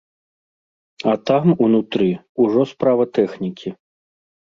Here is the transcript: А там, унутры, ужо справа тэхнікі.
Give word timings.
А 1.11 1.11
там, 1.29 1.43
унутры, 1.65 2.07
ужо 2.45 2.65
справа 2.71 3.05
тэхнікі. 3.19 3.75